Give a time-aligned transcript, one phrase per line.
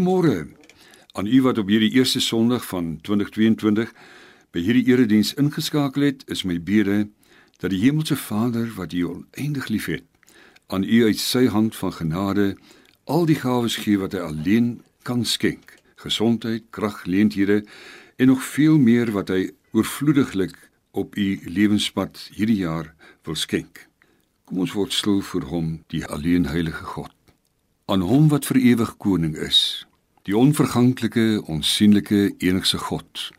[0.00, 0.46] Goeiemôre
[1.12, 3.90] aan u wat op hierdie eerste Sondag van 2022
[4.50, 6.22] by hierdie erediens ingeskakel het.
[6.24, 7.10] Is my bede
[7.60, 10.06] dat die Hemelse Vader wat u oneindig liefhet,
[10.72, 12.56] aan u uit sy hand van genade
[13.04, 15.76] al die gawes gee wat hy alleen kan skenk.
[16.00, 17.60] Gesondheid, krag, leenthede
[18.16, 20.56] en nog veel meer wat hy oorvloediglik
[20.96, 22.94] op u lewenspad hierdie jaar
[23.28, 23.84] wil skenk.
[24.48, 27.12] Kom ons word stil voor hom, die alleen heilige God.
[27.84, 29.84] Aan hom wat vir ewig koning is,
[30.30, 33.30] die onverganklike, onsigbare, enigste God.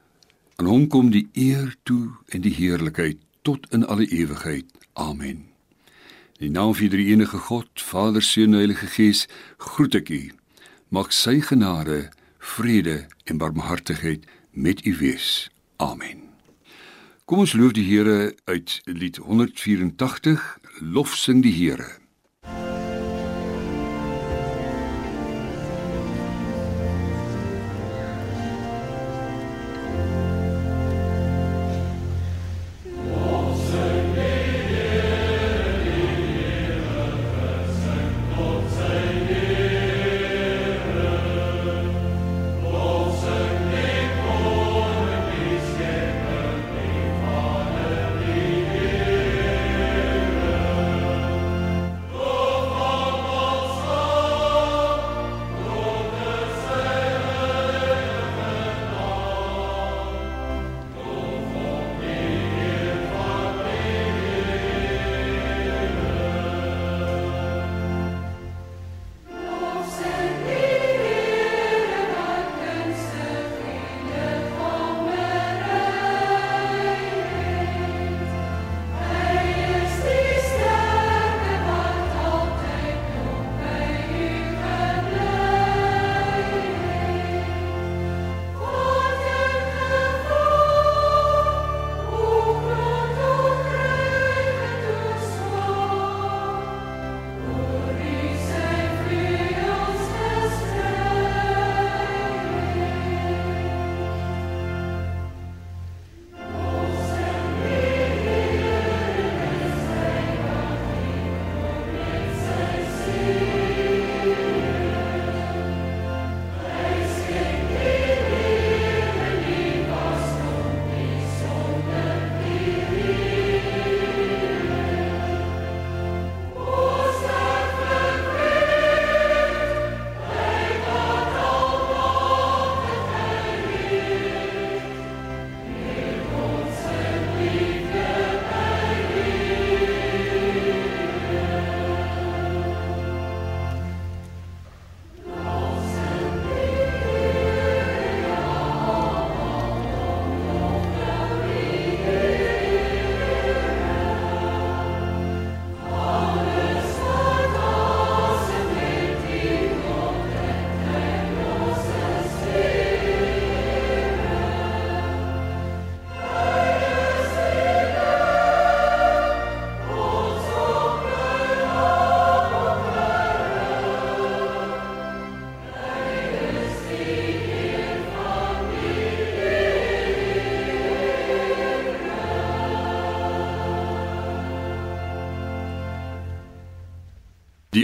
[0.59, 4.67] Aan hom kom die eer toe en die heerlikheid tot in alle ewigheid.
[4.99, 5.45] Amen.
[6.41, 9.23] In die naam van die enige God, Vader, Seun en Heilige Gees,
[9.57, 10.19] groet ek u.
[10.91, 12.09] Mag sy genade,
[12.43, 15.47] vrede en barmhartigheid met u wees.
[15.79, 16.27] Amen.
[17.23, 20.43] Kom ons loof die Here uit Lied 184,
[20.81, 22.00] lof sing die Here.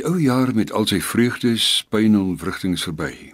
[0.07, 3.33] Ou jaar met al sy vreugdes, pyn en wrigtings verby.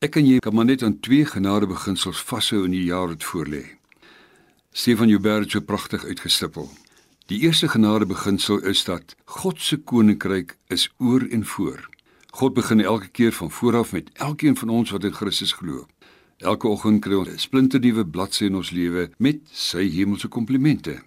[0.00, 3.60] Ek en jy kan maar net aan twee genadebeginsels vashou in die jaar wat voorlê.
[4.72, 6.70] Stefan Joubert so pragtig uitgestippel.
[7.28, 11.84] Die eerste genadebeginsel is dat God se koninkryk is oor en voor.
[12.40, 15.84] God begin elke keer van vooraf met elkeen van ons wat in Christus glo.
[16.38, 21.02] Elke oggend kry ons 'n splinternuwe bladsy in ons lewe met sy hemelse komplimente.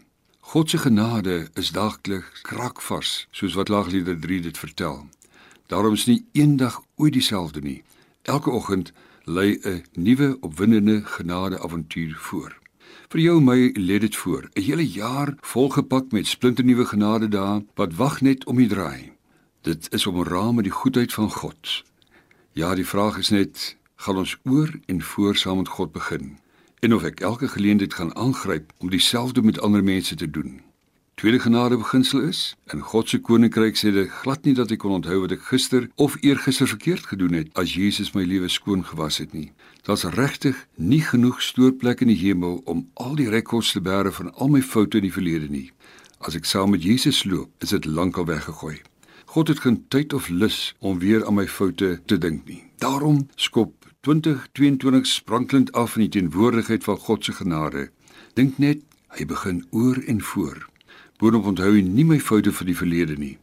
[0.49, 5.05] God se genade is daagliks krakvars, soos wat Laaglieder 3 dit vertel.
[5.69, 7.83] Daarom is nie eendag ooit dieselfde nie.
[8.21, 8.89] Elke oggend
[9.25, 12.57] lê 'n nuwe opwindende genade avontuur voor.
[13.09, 17.93] Vir jou my lê dit voor, 'n hele jaar volgepak met splinternuwe genade dae wat
[17.93, 19.11] wag net om die draai.
[19.61, 21.83] Dit is omraam met die goedheid van God.
[22.51, 26.39] Ja, die vraag is net, gaan ons oor en voor saam met God begin?
[26.79, 30.61] En of ek elke geleentheid gaan aangryp om dieselfde met ander mense te doen.
[31.19, 34.93] Tweede genade beginsel is in God se koninkryk sê dit glad nie dat ek kon
[34.95, 39.19] onthou wat ek gister of eergister verkeerd gedoen het as Jesus my lewe skoon gewas
[39.19, 39.49] het nie.
[39.83, 44.31] Daar's regtig nie genoeg stoorplekke in die hemel om al die rekords te bære van
[44.35, 45.67] al my foute in die verlede nie.
[46.23, 48.79] As ek saam met Jesus loop, is dit lankal weggegooi.
[49.35, 52.63] God het geen tyd of lus om weer aan my foute te dink nie.
[52.79, 57.89] Daarom skop 2022 sprankelend af in die teenwoordigheid van God se genade.
[58.33, 58.79] Dink net,
[59.11, 60.61] hy begin oor en voor.
[61.19, 63.33] Boonop onthou hy nie my foute van die verlede nie.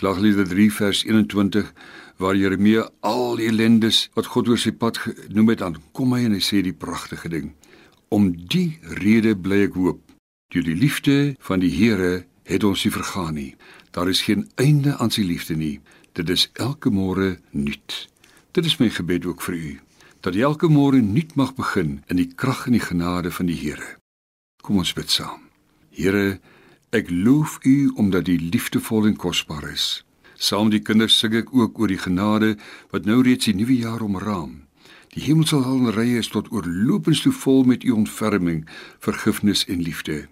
[0.00, 1.68] Klaglied 3 vers 21
[2.18, 6.24] waar Jeremia al die ellendes wat God oor sy pad genoem het aan kom hy
[6.26, 7.52] en hy sê die pragtige ding.
[8.10, 10.00] Om die rede bly ek hoop.
[10.50, 13.52] Deur die liefde van die Here het ons nie vergaan nie.
[13.94, 15.78] Daar is geen einde aan sy liefde nie.
[16.18, 18.08] Dit is elke môre nuut.
[18.54, 19.70] Dit is my gebed ook vir u
[20.24, 23.96] dat elke môre nuut mag begin in die krag en die genade van die Here.
[24.62, 25.40] Kom ons bid saam.
[25.90, 26.38] Here,
[26.94, 30.04] ek loof u omdat u liefdevol en kosbaar is.
[30.38, 32.54] Saam die kinders sing ek ook oor die genade
[32.94, 34.62] wat nou reeds die nuwe jaar omraam.
[35.12, 38.62] Die hemelse halrye is tot oorlopends toe vol met u ontferming,
[39.02, 40.28] vergifnis en liefde.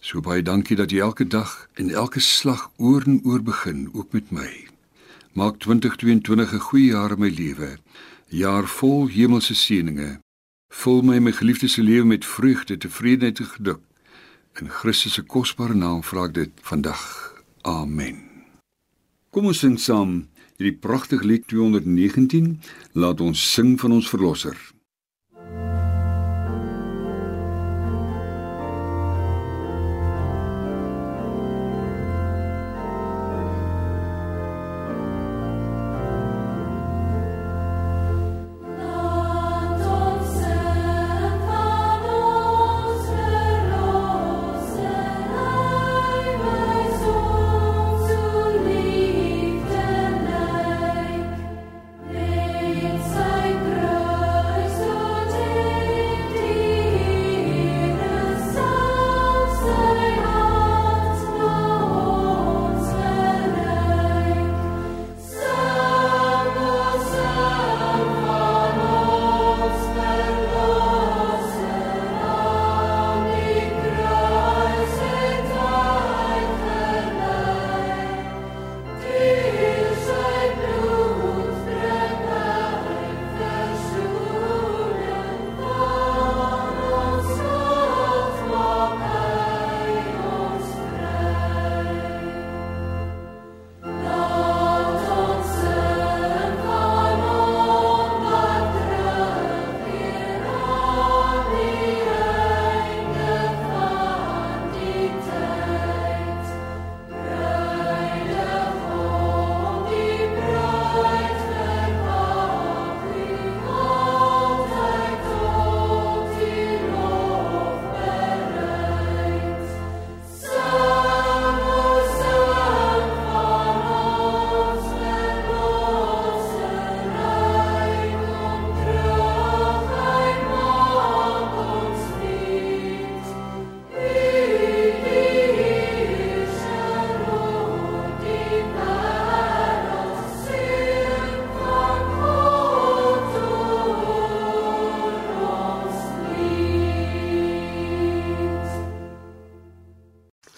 [0.00, 4.14] So baie dankie dat jy elke dag en elke slag oor en oor begin, ook
[4.14, 4.73] met my.
[5.34, 7.78] Maak 2022 'n goeie jaar in my lewe.
[8.28, 10.18] Jaar vol hemelse seënings.
[10.68, 13.80] Vul my my geliefdes se lewe met vreugde, tevredenheid en geluk.
[14.60, 17.02] In Christus se kosbare naam vra ek dit vandag.
[17.62, 18.16] Amen.
[19.30, 22.60] Kom ons sing saam hierdie pragtige lied 219.
[22.92, 24.73] Laat ons sing van ons verlosser.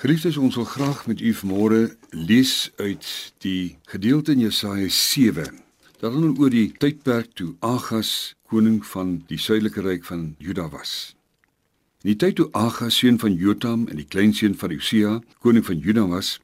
[0.07, 1.79] Christus ons wil graag met u vanmôre
[2.15, 3.07] lees uit
[3.43, 5.49] die gedeelte in Jesaja 7.
[5.99, 11.17] Daar gaan oor die tydperk toe Agas koning van die suidelike ryk van Juda was.
[12.05, 15.83] In die tyd toe Agas seun van Jotam en die kleinseun van Josia koning van
[15.83, 16.37] Juda was,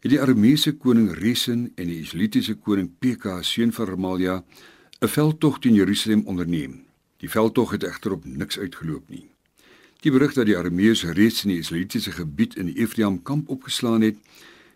[0.00, 4.40] het die Arameese koning Resen en die Israelitiese koning Pekah seun van Remalia
[5.02, 6.80] 'n veldtog teen Jerusalem onderneem.
[7.20, 9.31] Die veldtog het egter op niks uitgeloop nie.
[10.02, 14.02] Die berig dat die Arameërs reeds in die Israelitiese gebied in die Efraim kamp opgeslaan
[14.02, 14.16] het,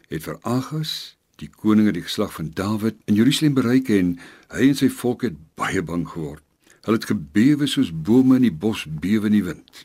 [0.06, 4.12] het vir Agas, die koning uit die geslag van Dawid, in Jerusalem bereik en
[4.54, 6.45] hy en sy volk het baie bang geword.
[6.87, 9.83] Hulle het gebewe soos bome in die bos bewe in die wind.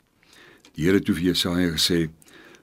[0.78, 2.12] Die Here het toe vir Jesaja gesê: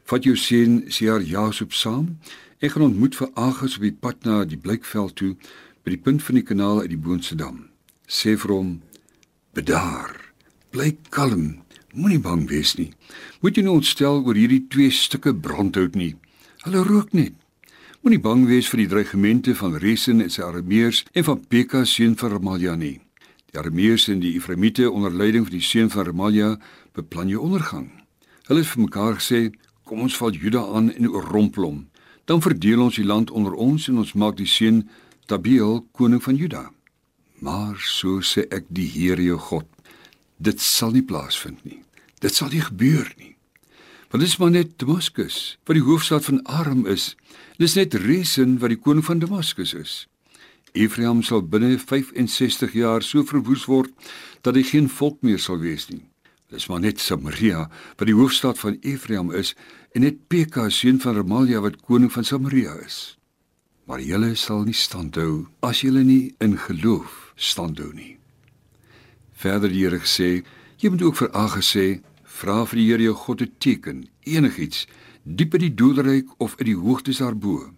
[0.07, 2.19] "Vat jou seun Sear-Jasub saam
[2.63, 5.35] en gaan ontmoet vir Agas op die pad na die Blykveld toe
[5.83, 7.67] by die punt van die kanaal uit die Boonse dam.
[8.07, 8.83] Sê vir hom:
[9.53, 10.15] Bedaar,
[10.71, 11.67] bly kalm."
[11.97, 12.91] Moenie bang wees nie.
[13.41, 16.17] Moet jy nou ontstel oor hierdie twee stukke brandhout nie.
[16.67, 17.33] Hulle rook net.
[18.05, 22.13] Moenie bang wees vir die dreigemente van Resen en sy Arameërs en van Pekah seun
[22.21, 22.99] van Remalia nie.
[23.49, 26.51] Die Arameërs en die Efraimiete onder leiding van die seun van Remalia
[26.99, 27.89] beplan jou ondergang.
[28.51, 29.41] Hulle het vir mekaar gesê,
[29.85, 31.89] "Kom ons val Juda aan en oorrompel hom.
[32.27, 34.89] Dan verdeel ons die land onder ons en ons maak die seun
[35.27, 36.71] Tabeel koning van Juda."
[37.41, 39.65] Maar so sê ek die Here jou God,
[40.39, 41.83] dit sal nie plaasvind nie.
[42.23, 43.35] Dit sal nie gebeur nie.
[44.09, 47.13] Want dit is maar net Damaskus, wat die hoofstad van Aram is.
[47.59, 50.07] Dis net Resen wat die koning van Damaskus is.
[50.73, 53.93] Ephraim sal binne 65 jaar so verwoes word
[54.47, 56.05] dat hy geen volk meer sal wees nie.
[56.49, 59.55] Dis maar net Samaria wat die hoofstad van Ephraim is
[59.93, 63.19] en net Pekah seun van Remalia wat koning van Samaria is.
[63.89, 68.18] Maar julle sal nie standhou as julle nie in geloof standhou nie.
[69.39, 70.43] Verder die Here sê,
[70.83, 74.87] jy moet ook vir Agas sê, vra vir die Here jou God 'n teken, enigiets,
[75.23, 77.71] diep in die doelryk of in die hoogtes daarbo.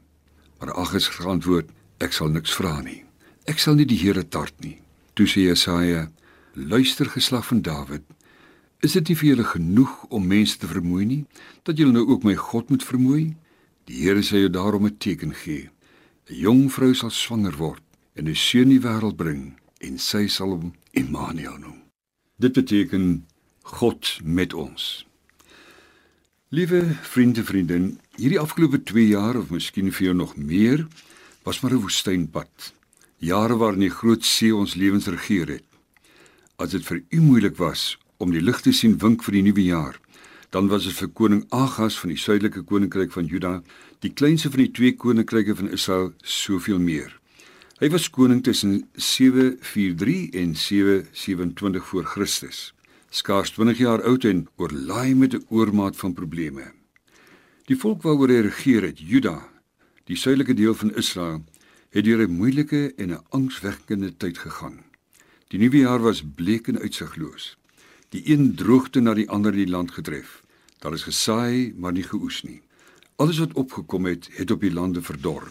[0.58, 1.68] Maar Agas geantwoord,
[2.00, 3.04] ek sal niks vra nie.
[3.46, 4.80] Ek sal nie die Here tart nie.
[5.14, 6.10] Toe sê Jesaja,
[6.54, 8.04] luister geslag van Dawid,
[8.80, 11.26] is dit nie vir julle genoeg om mense te vermoei nie,
[11.64, 13.36] dat julle nou ook my God moet vermoei?
[13.84, 15.68] Die Here sê jou daarom 'n teken gee.
[16.30, 17.82] 'n Jong vrou sal swanger word
[18.16, 21.82] en 'n seun in die wêreld bring en sy sal hom Immanuel noem.
[22.36, 23.26] Dit beteken
[23.62, 25.06] God met ons.
[26.48, 30.86] Liewe vriende, vriendin, hierdie afgelope 2 jaar of miskien vir jou nog meer,
[31.46, 32.72] was maar 'n woestynpad.
[33.18, 35.64] Jare waarin die groot see ons lewens regeer het.
[36.56, 39.64] As dit vir u moeilik was om die lig te sien wink vir die nuwe
[39.64, 40.00] jaar,
[40.50, 43.62] dan was dit vir koning Agas van die suidelike koninkryk van Juda,
[43.98, 47.19] die kleinste van die twee koninkryke van Israel, soveel meer.
[47.80, 52.74] Hy was koning tussen 743 en 727 voor Christus.
[53.08, 56.72] Skaars 20 jaar oud en oorlaai met 'n oormaat van probleme.
[57.64, 59.48] Die volk waaroor hy regeer het, Juda,
[60.04, 61.44] die suidelike deel van Israel,
[61.88, 64.84] het deur 'n moeilike en 'n angswekkende tyd gegaan.
[65.48, 67.56] Die nuwe jaar was bleek en uitsigloos.
[68.08, 70.42] Die een droogte na die ander die land getref.
[70.78, 72.62] Daar is gesaai, maar nie geoes nie.
[73.16, 75.48] Alles wat opgekom het, het op die lande verdor.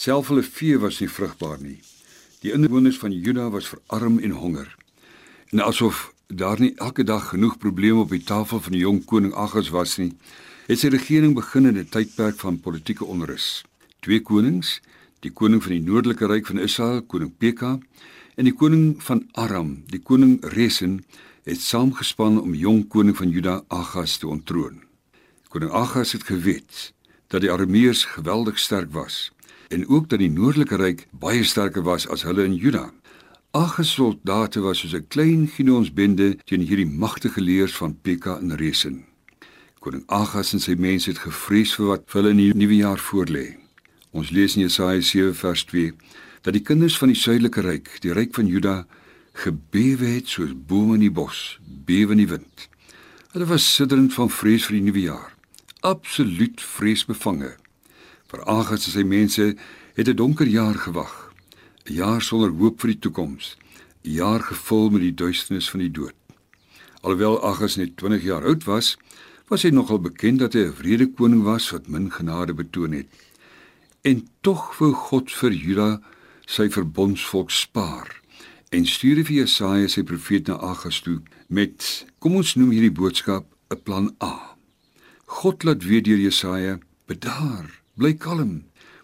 [0.00, 1.76] Self hulle vee was nie vrugbaar nie.
[2.40, 4.68] Die inwoners van Juda was verarm en honger.
[5.52, 9.34] En asof daar nie elke dag genoeg probleme op die tafel van die jong koning
[9.36, 10.14] Agas was nie,
[10.70, 13.64] het sy regering begin in 'n tydperk van politieke onrus.
[14.00, 14.80] Twee konings,
[15.20, 17.76] die koning van die noordelike ryk van Israel, koning Pekah,
[18.36, 21.04] en die koning van Aram, die koning Resen,
[21.44, 24.80] het saamgespan om jong koning van Juda Agas te ontroon.
[25.48, 26.92] Koning Agas het geweet
[27.28, 29.30] dat die Arameërs geweldig sterk was
[29.70, 32.90] en ook dat die noordelike ryk baie sterker was as hulle in Juda.
[33.54, 39.04] Age soldate was soos 'n klein Gideonsbende teen hierdie magtige leers van Pekah en Resen.
[39.78, 43.56] Koning Agas en sy mense het gevrees vir wat hulle in die nuwe jaar voorlê.
[44.10, 45.92] Ons lees in Jesaja 7 vers 2
[46.42, 48.86] dat die kinders van die suidelike ryk, die ryk van Juda,
[49.32, 52.68] gebewe het soos bome in die bos, bewe in die wind.
[53.32, 55.34] Hulle was sidderend van vrees vir die nuwe jaar.
[55.80, 57.56] Absoluut vreesbevange.
[58.30, 59.44] Vir Agas en sy mense
[59.96, 61.32] het 'n donker jaar gewag.
[61.86, 63.56] 'n Jaar sonder hoop vir die toekoms.
[64.04, 66.14] 'n Jaar gevul met die duisternis van die dood.
[67.02, 68.96] Alhoewel Agas net 20 jaar oud was,
[69.48, 73.08] was hy nogal bekend dat hy 'n vrede koning was wat min genade betoon het.
[74.02, 76.00] En tog wou God vir Juda
[76.46, 78.20] sy verbondsvolk spaar
[78.70, 83.44] en stuur vir Jesaja sy profeet na Agas toe met kom ons noem hierdie boodskap
[83.70, 84.56] 'n plan A.
[85.26, 88.62] God laat weet deur Jesaja: "Bedaar, Bly kalm.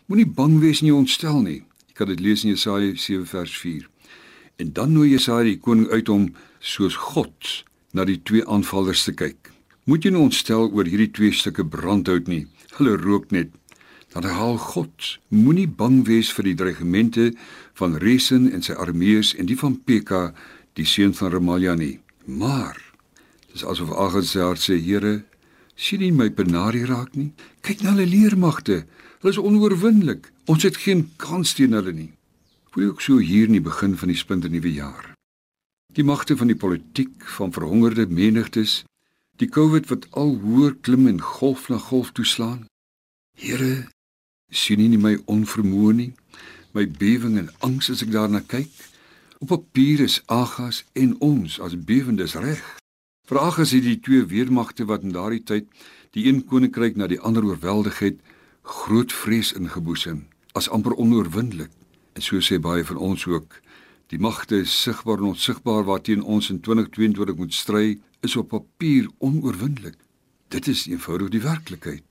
[0.09, 1.59] Moenie bang wees nie ontstel nie.
[1.91, 3.83] Jy kan dit lees in Jesaja 7 vers 4.
[4.57, 6.31] En dan nooi Jesaja die koning uit om
[6.65, 7.51] soos God
[7.93, 9.51] na die twee aanvallers te kyk.
[9.85, 12.47] Moet jy nie ontstel oor hierdie twee stukke brandhout nie.
[12.79, 13.53] Hulle rook net.
[14.17, 17.35] Dan herhaal God: Moenie bang wees vir die dreigemente
[17.77, 20.33] van Resen en sy armeeërs en die van Pekah,
[20.81, 21.99] die seun van Remalia nie.
[22.25, 22.81] Maar
[23.53, 25.19] dis asof Agasaar sê: Here,
[25.77, 27.33] sien nie my benarie raak nie.
[27.61, 28.85] Kyk na hulle leermagte.
[29.21, 30.33] Hulle is onoorwinnelik.
[30.51, 32.13] Ons het geen kans teen hulle nie.
[32.73, 35.13] Voel ek so hier in die begin van die splinter nuwe jaar.
[35.97, 38.83] Die magte van die politiek, van verhongerde menigtes,
[39.41, 42.67] die COVID wat al hoër klim en golf na golf toeslaan.
[43.37, 43.89] Here,
[44.53, 46.13] sien nie my onvermoë nie,
[46.77, 48.73] my bewing en angs as ek daarna kyk.
[49.41, 52.65] Op papier is Agas en ons as bewendes reg.
[53.27, 55.65] Vraag is hierdie twee weermagte wat in daardie tyd
[56.15, 58.21] die een koninkryk na die ander oorweldig het,
[58.63, 60.21] groot vrees ingeboesem,
[60.55, 61.73] as amper onoorwinnelik.
[62.15, 63.59] En so sê baie van ons ook,
[64.15, 69.99] die magte sigbaar en onsigbaar waarteen ons in 2022 moet stry, is op papier onoorwinnelik.
[70.55, 72.05] Dit is eenvoudig die werklikheid.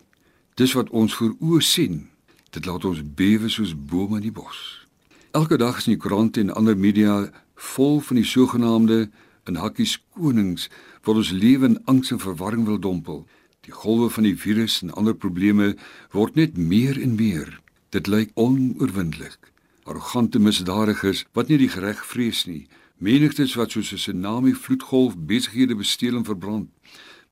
[0.60, 2.10] Dis wat ons voor oë sien.
[2.52, 4.84] Dit laat ons bewe soos bome in die bos.
[5.32, 7.22] Elke dag is in die koerante en ander media
[7.56, 9.06] vol van die sogenaamde
[9.46, 10.70] in hakkies konings
[11.06, 13.26] wat ons lewe in angs en verwarring wil dompel.
[13.66, 15.76] Die golwe van die virus en ander probleme
[16.12, 17.60] word net meer en meer.
[17.90, 19.52] Dit lyk onoorwinnelik.
[19.86, 22.68] Arrogante misdadigers wat nie die reg vrees nie.
[22.98, 26.70] Menigtes wat soos 'n tsunami vloedgolf besighede besteel en verbrand.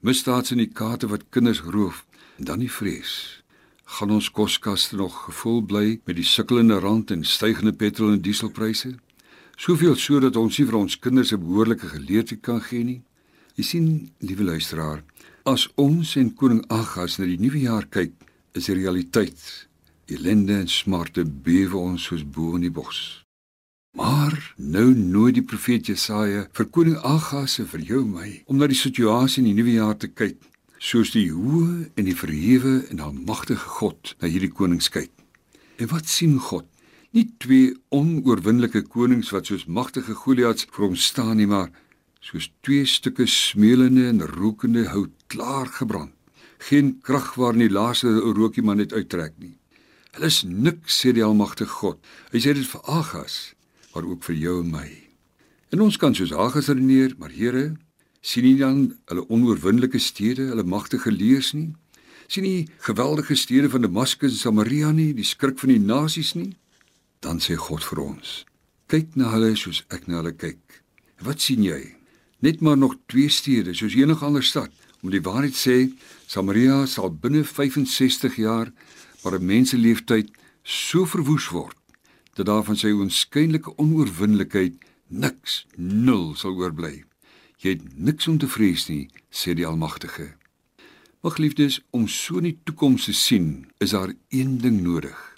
[0.03, 2.05] misdaadsyndikaate wat kinders roof
[2.37, 3.43] en dan die vrees.
[3.83, 8.95] Gaan ons koskaste nog gevul bly met die sukkelende rand en stygende petrol en dieselpryse?
[9.55, 13.01] Soveel sodat ons nie vir ons kinders 'n behoorlike geleentheid kan gee nie.
[13.53, 13.89] Jy sien,
[14.25, 15.03] liewe luisteraar,
[15.45, 18.15] as ons en koning Agas na die nuwe jaar kyk,
[18.57, 19.43] is die realiteit
[20.09, 23.21] ellende en smarte bewe ons soos bo in die bos.
[23.93, 28.71] Maar nou nooi die profeet Jesaja vir koning Agas en vir jou my om na
[28.71, 30.39] die situasie in die nuwe jaar te kyk,
[30.81, 35.13] soos die hoë en die verhewe en almagtige God na hierdie konings kyk.
[35.77, 36.65] En wat sien God?
[37.13, 41.69] Nie twee onoorwinnelike konings wat soos magtige Goliats vir hom staan nie, maar
[42.23, 46.15] soos twee stukke smeulende en rokende hout klaar gebrand.
[46.63, 49.57] Geen krag waar nie laaste rookie man net uittrek nie.
[50.15, 51.99] Hulle is niks sê die almagtige God.
[52.31, 53.53] Hy sê dit vir Agas
[53.93, 54.87] maar ook vir jou en my.
[55.69, 57.75] En ons kan soos Hagas redeneer, maar Here,
[58.25, 61.73] sien nie dan hulle onoorwinnelike stede, hulle magtige leers nie?
[62.25, 66.55] Sien nie geweldige stede van Damaskus en Samaria nie, die skrik van die nasies nie?
[67.21, 68.31] Dan sê God vir ons:
[68.89, 70.81] Kyk na hulle soos ek na hulle kyk.
[71.21, 71.81] Wat sien jy?
[72.43, 74.71] Net maar nog twee stede soos enige ander stad.
[75.01, 75.75] Om die waarheid sê,
[76.27, 78.73] Samaria sal binne 65 jaar
[79.21, 80.31] waar 'n mens se leeftyd
[80.63, 81.77] so verwoes word
[82.35, 84.75] dat daar van sy onskynlike onoorwinnelikheid
[85.07, 87.03] niks nul sal oorbly.
[87.57, 90.35] Jy het niks om te vrees nie, sê die Almagtige.
[91.21, 95.37] Mag liefdes om so 'n toekoms te sien, is daar een ding nodig.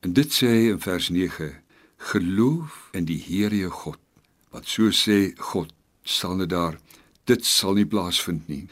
[0.00, 1.62] En dit sê hy in vers 9:
[1.96, 3.98] Geloof in die Here jou God.
[4.50, 5.72] Wat so sê God,
[6.04, 6.78] sal net daar
[7.24, 8.66] dit sal nie plaasvind nie.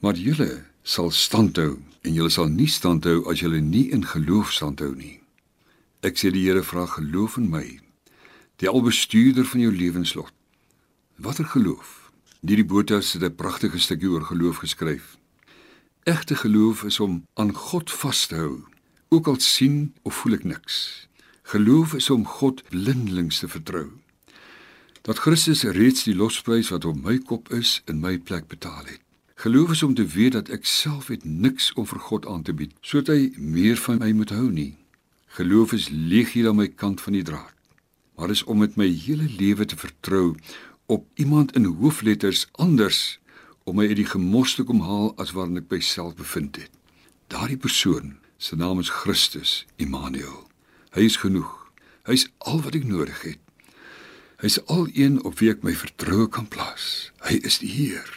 [0.00, 4.94] Maar julle sal standhou en julle sal nie standhou as julle nie in geloof standhou
[4.94, 5.20] nie.
[6.02, 7.78] Ek sê die Here vra geloof in my,
[8.58, 10.34] die albestuurder van jou lewenslot.
[11.22, 12.10] Watter geloof?
[12.42, 15.16] Hierdie Botas het 'n pragtige stukkie oor geloof geskryf.
[16.02, 18.64] Egte geloof is om aan God vas te hou,
[19.08, 21.06] ook al sien of voel ek niks.
[21.42, 24.01] Geloof is om God blindelings te vertrou.
[25.02, 29.00] Dat Christus reeds die losprys wat op my kop is in my plek betaal het.
[29.34, 32.54] Geloof is om te weet dat ek self het niks om vir God aan te
[32.54, 34.76] bied, sodat hy meer van my moet hou nie.
[35.34, 37.50] Geloof is leeg hier aan my kant van die draad.
[38.14, 40.36] Maar is om met my hele lewe te vertrou
[40.86, 43.18] op iemand in hoofletters anders
[43.66, 46.70] om my uit die gemors te kom haal as waarin ek myself bevind het.
[47.26, 50.44] Daardie persoon, sy naam is Christus Immanuel.
[50.94, 51.50] Hy is genoeg.
[52.06, 53.42] Hy is al wat ek nodig het.
[54.42, 57.12] Hy is al een op wie ek my vertroue kan plaas.
[57.22, 58.08] Hy is die Heer.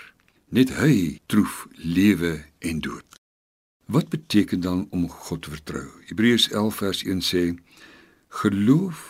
[0.49, 3.19] Net hy troef lewe en dood.
[3.85, 5.85] Wat beteken dan om God te vertrou?
[6.09, 7.43] Hebreërs 11 vers 1 sê:
[8.41, 9.03] Geloof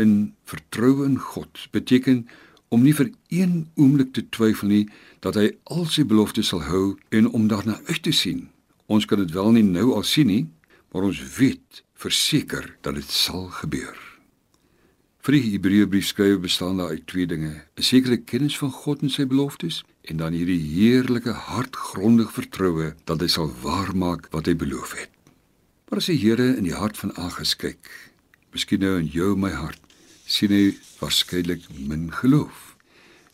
[0.00, 2.24] in vertroue in God beteken
[2.72, 4.86] om nie vir een oomblik te twyfel nie
[5.20, 8.46] dat hy al sy beloftes sal hou en om daarna uit te sien.
[8.88, 10.46] Ons kan dit wel nie nou al sien nie,
[10.88, 14.01] maar ons weet verseker dat dit sal gebeur.
[15.22, 19.10] Vir die Hebreëbrief skrywe bestaan daar uit twee dinge: 'n sekere kennis van God en
[19.10, 24.96] sy beloftes en dan hierdie heerlike hartgrondige vertroue dat hy sal waarmaak wat hy beloof
[24.98, 25.10] het.
[25.86, 27.86] Maar as die Here in die hart van Agas kyk,
[28.50, 29.78] miskien nou in jou my hart,
[30.26, 32.74] sien hy waarskynlik min geloof.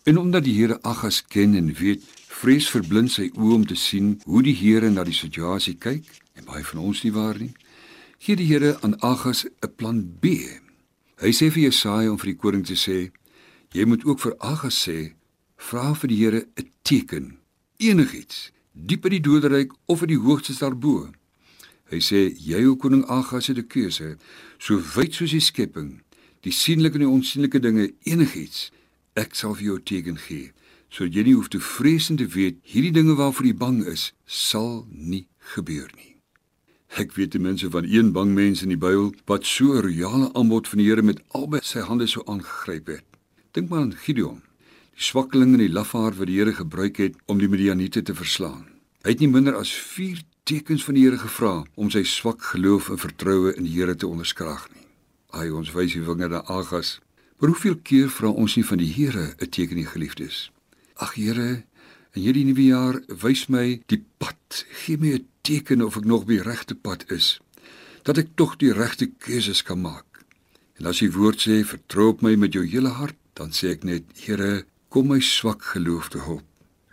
[0.05, 4.21] En omdat die Here Agas ken en weet, vrees verblind sy oë om te sien
[4.27, 6.05] hoe die Here na die situasie kyk
[6.37, 7.55] en baie van ons nie waar nie.
[8.19, 10.37] Gee die Here aan Agas 'n plan B.
[11.19, 13.11] Hy sê vir Jesaja om vir die koning te sê,
[13.75, 15.15] jy moet ook vir Agas sê
[15.59, 17.39] vra vir die Here 'n teken,
[17.83, 21.11] enigiets, diep in die doderyk of in die hoogstes daarbo.
[21.91, 24.17] Hy sê jy o koning Agas het 'n keuse,
[24.59, 26.03] so wyd soos die skepping,
[26.43, 28.71] die sienlike en die onsienlike dinge, enigiets,
[29.17, 30.53] ek sal vir jou 'n teken gee,
[30.89, 34.13] sodat jy nie hoef te vrees en te weet hierdie dinge waarvoor jy bang is,
[34.25, 36.08] sal nie gebeur nie.
[36.97, 40.33] Ek weet die mense van een bang mens in die Bybel wat so 'n royale
[40.35, 43.05] aanbod van die Here met albei sy hande so aangegryp het.
[43.53, 44.43] Dink maar aan Gideon
[44.99, 48.67] die swakkeling en die lafaard wat die Here gebruik het om die Midianiete te verslaan.
[49.07, 52.89] Hy het nie minder as 4 tekens van die Here gevra om sy swak geloof
[52.91, 54.87] en vertroue in die Here te onderskraag nie.
[55.39, 56.99] Ai ons wys die vinger na Agas.
[57.39, 60.51] Maar hoeveel keer vra ons nie van die Here 'n teken nie geliefdes?
[60.97, 61.63] Ag Here,
[62.15, 64.65] in hierdie nuwe jaar wys my die pad.
[64.83, 67.39] Gee my 'n teken of ek nog op die regte pad is.
[68.05, 70.23] Dat ek tog die regte keuses kan maak.
[70.79, 73.87] En as U woord sê, vertrou op my met jou hele hart, dan sê ek
[73.89, 76.45] net, Here, kom my swak geloof te hulp.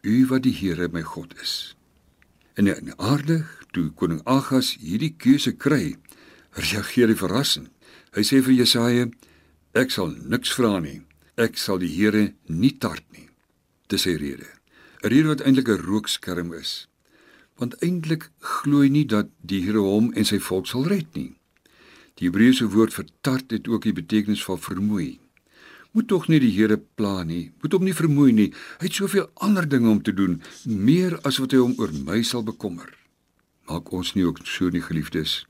[0.05, 1.75] U wat die Here my God is.
[2.55, 5.97] En in aardig toe koning Agas hierdie keuse kry,
[6.55, 7.71] reageer hy verrassend.
[8.15, 9.09] Hy sê vir Jesaja:
[9.75, 11.01] Ek sal niks vra nie.
[11.35, 13.27] Ek sal die Here nie tart nie.
[13.91, 14.47] Dis sy rede.
[15.03, 16.87] 'n Rede wat eintlik 'n rookskerm is.
[17.59, 21.35] Want eintlik glo hy nie dat die Here hom en sy volk sal red nie.
[22.19, 25.19] Die Hebreëse woord vir tart het ook die betekenis van vermoei.
[25.95, 27.53] Moet tog nie die Here pla nie.
[27.63, 28.49] Moet hom nie vermoei nie.
[28.79, 32.19] Hy het soveel ander dinge om te doen, meer as wat hy hom oor my
[32.27, 32.91] sal bekommer.
[33.69, 35.45] Maak ons nie ook so nie geliefdes.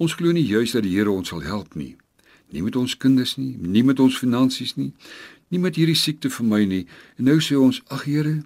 [0.00, 1.98] Ons glo nie juis dat die Here ons sal help nie.
[2.50, 4.94] Nie met ons kinders nie, nie met ons finansies nie,
[5.52, 6.80] nie met hierdie siekte vir my nie.
[7.20, 8.40] En nou sê ons, ag Here,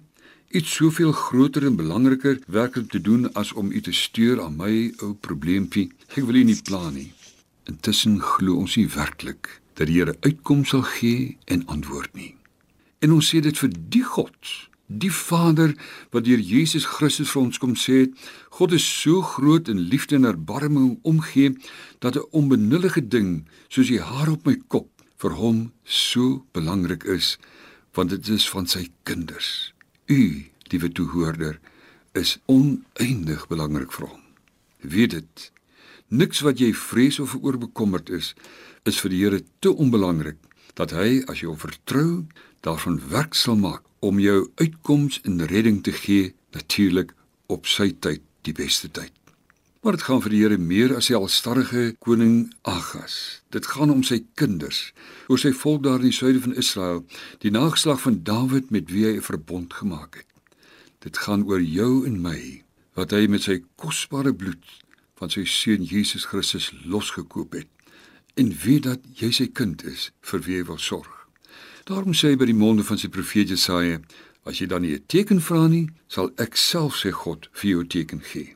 [0.55, 4.93] iets soveel groter en belangriker werklik te doen as om u te stuur aan my
[5.03, 5.89] ou probleempie.
[6.15, 7.11] Ek wil u nie pla nie.
[7.67, 12.35] Intussen glo ons nie werklik dat die Here uitkom sal gee en antwoord nie.
[13.03, 15.71] En ons sê dit vir die God Die Vader
[16.13, 18.03] wat deur Jesus Christus vir ons kom sê,
[18.53, 21.57] God is so groot in liefde en erbarming omgee
[21.99, 27.37] dat 'n onbenullige ding soos die haar op my kop vir hom so belangrik is,
[27.93, 29.74] want dit is van sy kinders.
[30.05, 31.59] U, liewe toehoorder,
[32.13, 34.21] is oneindig belangrik vir hom.
[34.85, 35.45] Weet dit.
[36.13, 38.35] Niks wat jy vrees of oor bekommerd is,
[38.85, 40.37] is vir die Here te onbelangrik
[40.77, 42.25] dat hy as jy hom vertrou,
[42.61, 47.15] daarvan werk sal maak om jou uitkoms en redding te gee, natuurlik
[47.49, 49.24] op sy tyd, die beste tyd.
[49.85, 53.43] Maar dit gaan vir die Here meer as die alstarrige koning Agas.
[53.53, 54.79] Dit gaan om sy kinders,
[55.29, 57.03] oor sy volk daar in die suide van Israel,
[57.45, 60.57] die nageslag van Dawid met wie hy 'n verbond gemaak het.
[61.05, 62.63] Dit gaan oor jou en my
[62.95, 64.65] wat hy met sy kosbare bloed
[65.21, 67.69] van sy seun Jesus Christus losgekoop het.
[68.33, 71.27] En weet dat jy sy kind is vir wie hy wil sorg.
[71.83, 74.01] Daarom sê hy by die monde van sy profeet Jesaja:
[74.45, 77.81] As jy dan nie 'n teken vra nie, sal ek self sê God vir jou
[77.81, 78.55] 'n teken gee.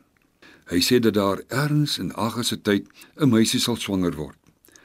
[0.69, 2.86] Hy sê dat daar erns in Agas se tyd
[3.17, 4.38] 'n meisie sal swanger word.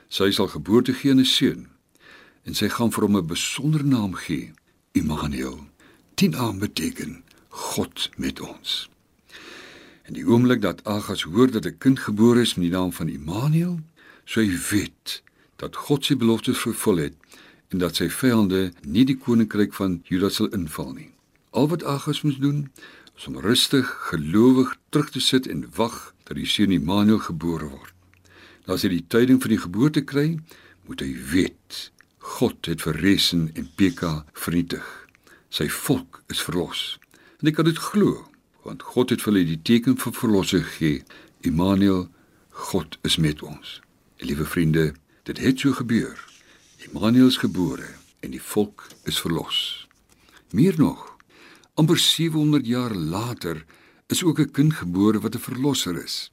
[0.08, 1.68] Sy sal geboorte gee aan 'n seun
[2.44, 4.52] en sy gaan vir hom 'n besondere naam gee,
[4.92, 5.66] Immanuel.
[6.14, 8.88] Die naam beteken God met ons.
[10.02, 13.08] En die oomblik dat Agas hoor dat 'n kind gebore is met die naam van
[13.08, 13.80] Immanuel,
[14.24, 15.22] sou hy weet
[15.56, 17.14] dat God sy beloftes vervul het
[17.68, 21.10] en dat sy vyande nie die koninkryk van Juda sal inval nie.
[21.50, 22.70] Al wat Agas moes doen,
[23.14, 27.92] was om rustig, gelowig terug te sit en wag dat die seun Immanuel gebore word.
[28.64, 30.38] Nou as hy die tyding van die geboorte kry,
[30.88, 31.90] moet hy weet
[32.24, 34.84] God het vir Resen en Peka vernietig.
[35.52, 36.96] Sy volk is verlos.
[37.40, 38.24] En ek kan dit glo,
[38.64, 41.02] want God het vir hulle die teken van verlossing gegee.
[41.44, 42.06] Immanuel,
[42.48, 43.80] God is met ons.
[44.16, 44.94] En liewe vriende,
[45.28, 46.16] dit het so gebeur.
[46.88, 47.92] Immanuel is gebore
[48.24, 49.86] en die volk is verlos.
[50.56, 51.13] Meer nog,
[51.74, 53.64] amper 700 jaar later
[54.06, 56.32] is ook 'n kind gebore wat 'n verlosser is.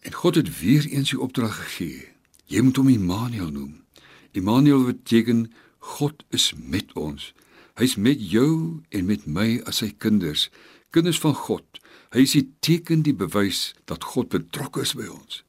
[0.00, 2.08] En God het weer eens die opdrag gegee.
[2.46, 3.84] Jy moet hom Immanuel noem.
[4.30, 7.34] Immanuel beteken God is met ons.
[7.74, 10.50] Hy's met jou en met my as sy kinders,
[10.90, 11.64] kinders van God.
[12.10, 15.44] Hy is die teken, die bewys dat God betrokke is by ons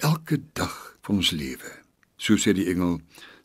[0.00, 1.72] elke dag van ons lewe.
[2.16, 3.00] So sê die engel,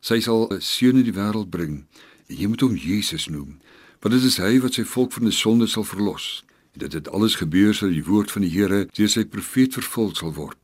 [0.05, 1.87] Sy sal 'n seun in die wêreld bring
[2.27, 3.57] jy moet hom Jesus noem,
[4.05, 6.43] want dit is hy wat sy volk van die sonde sal verlos.
[6.77, 10.11] En dit het alles gebeur sodat die woord van die Here deur sy profeet vervul
[10.13, 10.59] sal word.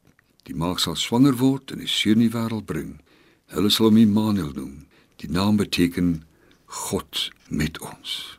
[0.46, 3.02] Die maag sal swanger word en 'n seun in die wêreld bring.
[3.50, 4.86] Hulle sal hom Immanuel noem.
[5.18, 6.24] Die naam beteken
[6.66, 8.38] God met ons.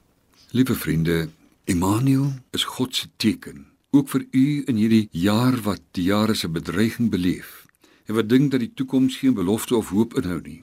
[0.55, 1.31] Liewe vriende,
[1.65, 6.49] Immanuel is God se teken, ook vir u in hierdie jaar wat die jare se
[6.49, 7.67] bedreiging beleef.
[8.07, 10.63] En wat dink dat die toekoms geen belofte of hoop inhou nie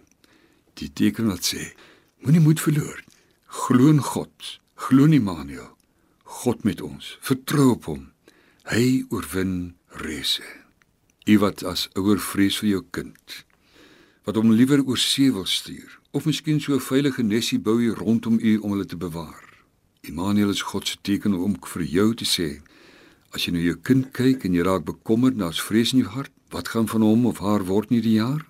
[0.80, 1.72] die teken wat sê
[2.24, 3.00] moenie moed verloor
[3.50, 4.60] glo in God.
[4.76, 5.76] Glo in Immanuel.
[6.24, 7.18] God met ons.
[7.22, 8.08] Vertrou op hom.
[8.70, 10.46] Hy oorwin rese
[11.30, 13.36] u wat as ouer vrees vir jou kind
[14.26, 17.98] wat hom liewer oor see wil stuur of miskien so 'n veilige nesie bou hier
[17.98, 19.46] rondom u om hulle te bewaar.
[20.02, 22.62] Immanuel is God se teken om vir jou te sê
[23.34, 26.10] as jy na jou kind kyk en jy raak bekommerd na as vrees in jou
[26.10, 28.46] hart wat gaan van hom of haar word nie die jaar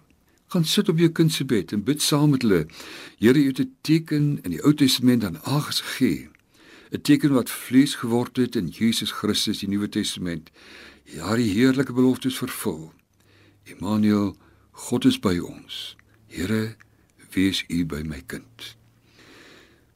[0.49, 2.65] gaan sit op jou kind se bed en bid saam met hulle.
[3.21, 6.29] Here, U het 'n teken in die Ou Testament aan Agas gegee.
[6.91, 10.49] 'n Teken wat vlees geword het in Jesus Christus, die Nuwe Testament.
[11.03, 12.93] Ja, die heerlike beloftes vervul.
[13.63, 14.37] Immanuel,
[14.71, 15.95] God is by ons.
[16.27, 16.75] Here,
[17.33, 18.75] wees U by my kind.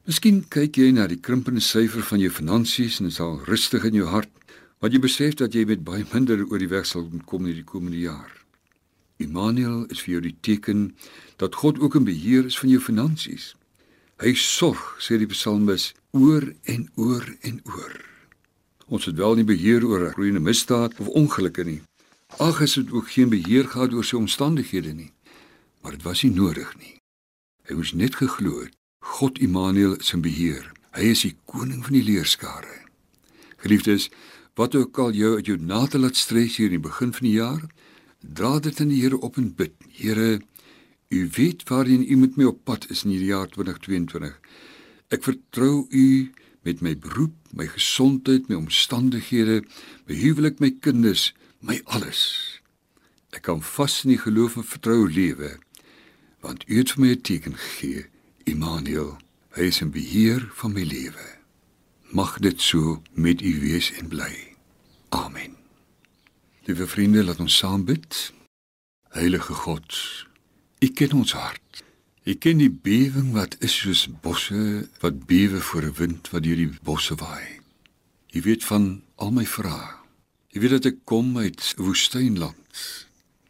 [0.04, 3.94] Miskien kyk jy na die krimpende syfer van jou finansies en dit sal rustig in
[3.94, 4.30] jou hart,
[4.80, 7.64] want jy besef dat jy met baie minder oor die weg sal kom in die
[7.64, 8.43] komende jaar.
[9.24, 10.96] Immanuel is vir jou die teken
[11.42, 13.54] dat God ook in beheer is van jou finansies.
[14.22, 17.96] Hy sorg, sê die psalmis, oor en oor en oor.
[18.88, 21.82] Ons het wel nie beheer oor 'n groeiende misdaad of ongelukke nie.
[22.38, 25.12] Ag, is dit ook geen beheer gehad oor sy omstandighede nie.
[25.82, 26.96] Maar dit was nie nodig nie.
[27.64, 28.74] Hy moes net geglo het.
[29.00, 30.72] God Immanuel is in beheer.
[30.92, 32.82] Hy is die koning van die leerskare.
[33.58, 34.10] Geliefdes,
[34.56, 37.38] wat ook al jou uit jou nate laat stres hier in die begin van die
[37.38, 37.64] jaar,
[38.24, 39.76] dra dit aan die Here op en bid.
[40.00, 40.42] Here,
[41.14, 44.34] U weet waarheen U met my op pad is in hierdie jaar 2022.
[45.14, 46.32] Ek vertrou U
[46.64, 49.62] met my beroep, my gesondheid, my omstandighede,
[50.08, 52.24] my huwelik, my kinders, my alles.
[53.34, 55.58] Ek kan vas in die geloof en vertrou lewe,
[56.42, 58.06] want U het vir my 'n teken gegee,
[58.46, 59.18] Immanuel.
[59.54, 61.28] Hy is in beheer van my lewe.
[62.12, 64.56] Mag dit so met U wees en bly.
[65.10, 65.63] Amen.
[66.64, 68.32] Liewe vriende, laat ons saam bid.
[69.12, 69.96] Heilige God,
[70.80, 71.82] U ken ons hart.
[72.24, 76.56] U ken die bewing wat is soos bosse wat bewe voor 'n wind wat deur
[76.56, 77.60] die bosse waai.
[78.32, 79.92] U weet van al my vrae.
[80.56, 82.80] U weet dat ek kom uit 'n woestynland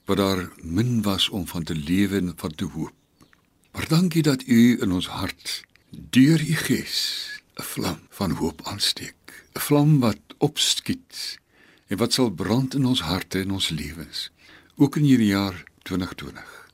[0.06, 2.98] waar daar min was om van te lewe en van te hoop.
[3.72, 5.62] Maar dankie dat U in ons hart
[6.10, 7.30] deur U Gees
[7.62, 11.42] 'n vlam van hoop aansteek, 'n vlam wat opskiet
[11.88, 14.30] en wat sal brand in ons harte en ons lewens,
[14.76, 16.70] ook in hierdie jaar 2020.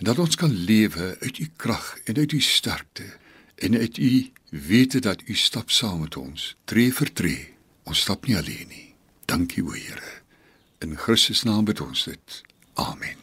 [0.00, 3.06] En dat ons kan lewe uit U krag en uit U sterkte
[3.54, 7.48] en uit U wete dat U stap saam met ons, tree vir tree.
[7.84, 8.86] Ons stap nie alleen nie.
[9.24, 10.20] Dankie o Here.
[10.80, 12.42] In Christus naam bid ons dit.
[12.74, 13.18] Amen.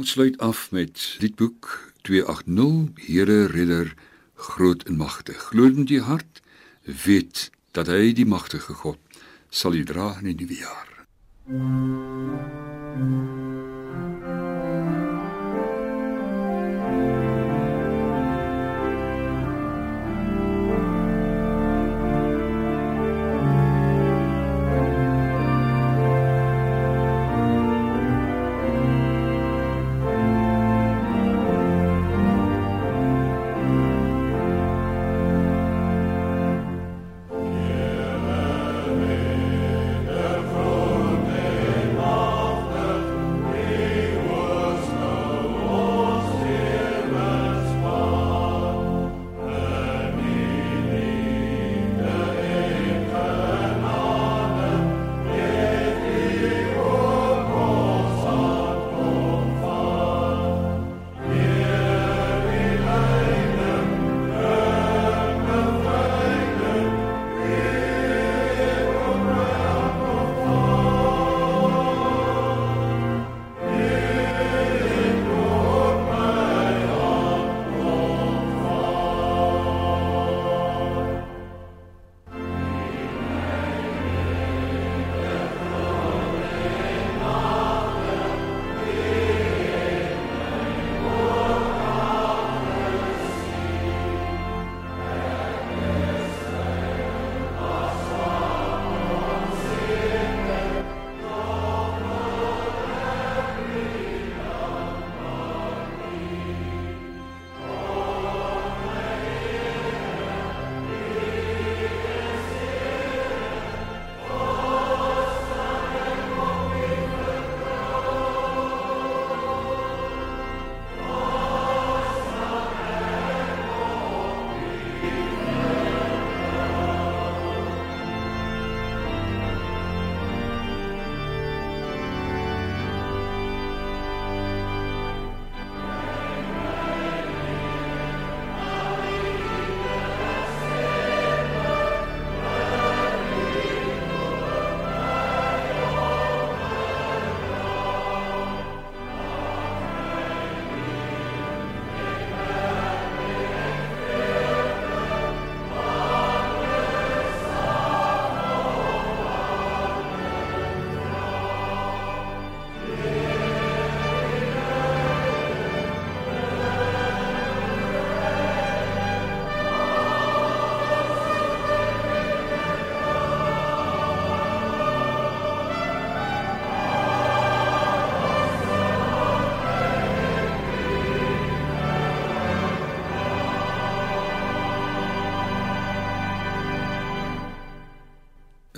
[0.00, 3.94] Ons sluit af met liedboek 280 Here redder
[4.34, 5.38] groot en magtig.
[5.50, 6.42] Glo in die hart,
[6.82, 8.98] weet dat hy die magtige God
[9.54, 10.90] sal u dra in die nuwe jaar.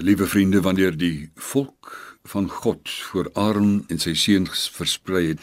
[0.07, 5.40] Liewe vriende, wanneer die volk van God voor Aaron en sy seuns versprei het,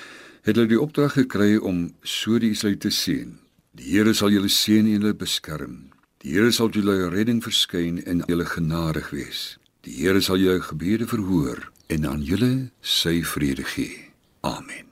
[0.47, 3.33] het hulle die opdrag gekry om so die Israeliete te seën.
[3.75, 5.75] Die Here sal julle seën en julle beskerm.
[6.23, 9.43] Die Here sal julle redding verskyn en julle genadig wees.
[9.83, 14.13] Die Here sal julle gebede verhoor en aan julle sy vrede gee.
[14.47, 14.87] Amen.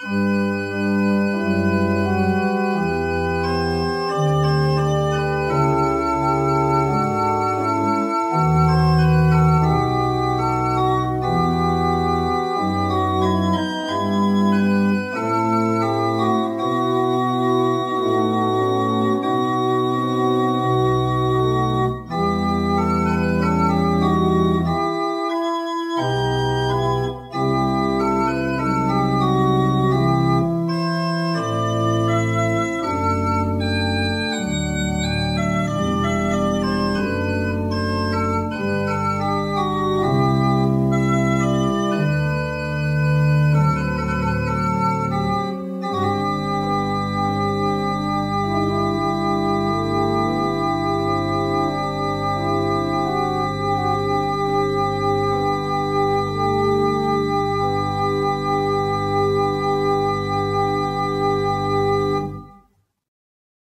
[0.00, 0.59] Mm.